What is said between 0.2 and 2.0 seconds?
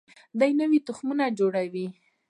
دوی نوي تخمونه جوړوي.